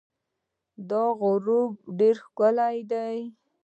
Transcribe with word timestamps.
دا 0.89 1.03
غروب 1.19 1.71
ډېر 1.99 2.15
ښکلی 2.25 2.77
دی. 2.91 3.17